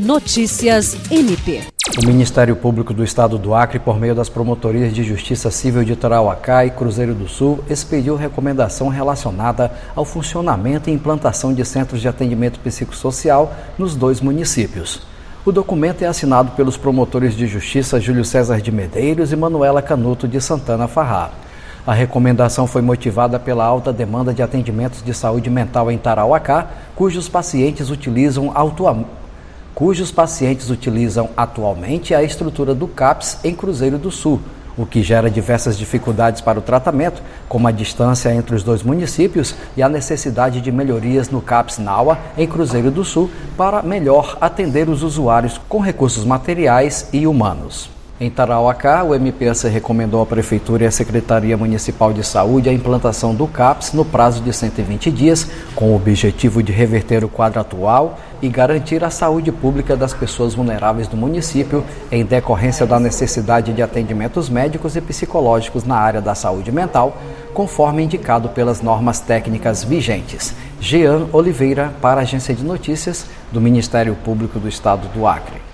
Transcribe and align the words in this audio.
Notícias 0.00 0.96
MP. 1.10 1.60
O 2.02 2.06
Ministério 2.06 2.56
Público 2.56 2.94
do 2.94 3.04
Estado 3.04 3.36
do 3.36 3.54
Acre, 3.54 3.78
por 3.78 4.00
meio 4.00 4.14
das 4.14 4.30
promotorias 4.30 4.94
de 4.94 5.02
Justiça 5.02 5.50
Civil 5.50 5.84
de 5.84 5.94
Tarauacá 5.94 6.64
e 6.64 6.70
Cruzeiro 6.70 7.14
do 7.14 7.28
Sul, 7.28 7.62
expediu 7.68 8.16
recomendação 8.16 8.88
relacionada 8.88 9.70
ao 9.94 10.06
funcionamento 10.06 10.88
e 10.88 10.92
implantação 10.94 11.52
de 11.52 11.62
centros 11.66 12.00
de 12.00 12.08
atendimento 12.08 12.58
psicossocial 12.60 13.54
nos 13.76 13.94
dois 13.94 14.22
municípios. 14.22 15.02
O 15.44 15.52
documento 15.52 16.00
é 16.00 16.06
assinado 16.06 16.52
pelos 16.52 16.78
promotores 16.78 17.36
de 17.36 17.46
justiça 17.46 18.00
Júlio 18.00 18.24
César 18.24 18.62
de 18.62 18.72
Medeiros 18.72 19.32
e 19.32 19.36
Manuela 19.36 19.82
Canuto 19.82 20.26
de 20.26 20.40
Santana 20.40 20.88
Farrá. 20.88 21.28
A 21.86 21.92
recomendação 21.92 22.66
foi 22.66 22.80
motivada 22.80 23.38
pela 23.38 23.66
alta 23.66 23.92
demanda 23.92 24.32
de 24.32 24.42
atendimentos 24.42 25.02
de 25.02 25.12
saúde 25.12 25.50
mental 25.50 25.90
em 25.90 25.98
Tarauacá, 25.98 26.68
cujos 26.96 27.28
pacientes 27.28 27.90
utilizam 27.90 28.50
autua... 28.54 29.19
cujos 29.74 30.10
pacientes 30.10 30.70
utilizam 30.70 31.30
atualmente 31.36 32.14
a 32.14 32.22
estrutura 32.22 32.74
do 32.74 32.88
CAPS 32.88 33.38
em 33.44 33.54
Cruzeiro 33.54 33.98
do 33.98 34.10
Sul, 34.10 34.40
o 34.76 34.86
que 34.86 35.02
gera 35.02 35.30
diversas 35.30 35.76
dificuldades 35.76 36.40
para 36.40 36.58
o 36.58 36.62
tratamento, 36.62 37.22
como 37.48 37.68
a 37.68 37.72
distância 37.72 38.32
entre 38.34 38.54
os 38.54 38.62
dois 38.62 38.82
municípios 38.82 39.54
e 39.76 39.82
a 39.82 39.88
necessidade 39.88 40.60
de 40.60 40.72
melhorias 40.72 41.28
no 41.28 41.40
CAPS 41.40 41.78
Naua, 41.78 42.18
em 42.36 42.46
Cruzeiro 42.46 42.90
do 42.90 43.04
Sul, 43.04 43.30
para 43.56 43.82
melhor 43.82 44.38
atender 44.40 44.88
os 44.88 45.02
usuários 45.02 45.60
com 45.68 45.80
recursos 45.80 46.24
materiais 46.24 47.08
e 47.12 47.26
humanos. 47.26 47.99
Em 48.22 48.28
Tarauacá, 48.28 49.02
o 49.02 49.14
MPAC 49.14 49.66
recomendou 49.66 50.20
à 50.20 50.26
Prefeitura 50.26 50.84
e 50.84 50.86
à 50.86 50.90
Secretaria 50.90 51.56
Municipal 51.56 52.12
de 52.12 52.22
Saúde 52.22 52.68
a 52.68 52.72
implantação 52.72 53.34
do 53.34 53.46
CAPS 53.46 53.94
no 53.94 54.04
prazo 54.04 54.42
de 54.42 54.52
120 54.52 55.10
dias, 55.10 55.50
com 55.74 55.92
o 55.92 55.96
objetivo 55.96 56.62
de 56.62 56.70
reverter 56.70 57.24
o 57.24 57.30
quadro 57.30 57.58
atual 57.58 58.18
e 58.42 58.48
garantir 58.50 59.02
a 59.02 59.08
saúde 59.08 59.50
pública 59.50 59.96
das 59.96 60.12
pessoas 60.12 60.52
vulneráveis 60.52 61.08
do 61.08 61.16
município 61.16 61.82
em 62.12 62.22
decorrência 62.22 62.84
da 62.84 63.00
necessidade 63.00 63.72
de 63.72 63.80
atendimentos 63.80 64.50
médicos 64.50 64.96
e 64.96 65.00
psicológicos 65.00 65.84
na 65.84 65.96
área 65.96 66.20
da 66.20 66.34
saúde 66.34 66.70
mental, 66.70 67.16
conforme 67.54 68.02
indicado 68.02 68.50
pelas 68.50 68.82
normas 68.82 69.20
técnicas 69.20 69.82
vigentes. 69.82 70.54
Jean 70.78 71.26
Oliveira, 71.32 71.94
para 72.02 72.20
a 72.20 72.24
Agência 72.24 72.54
de 72.54 72.64
Notícias 72.64 73.24
do 73.50 73.62
Ministério 73.62 74.14
Público 74.14 74.58
do 74.58 74.68
Estado 74.68 75.08
do 75.08 75.26
Acre. 75.26 75.69